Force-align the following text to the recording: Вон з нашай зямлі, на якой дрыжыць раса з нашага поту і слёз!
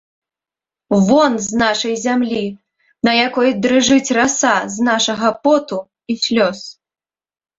Вон 1.07 1.31
з 1.47 1.59
нашай 1.63 1.95
зямлі, 2.05 2.41
на 3.09 3.13
якой 3.27 3.53
дрыжыць 3.67 4.15
раса 4.19 4.53
з 4.77 4.87
нашага 4.89 5.29
поту 5.43 5.77
і 6.15 6.19
слёз! 6.25 6.59